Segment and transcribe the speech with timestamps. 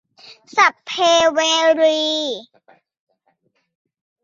[0.55, 0.91] สัพเพ
[1.33, 1.39] เว
[1.81, 2.01] รี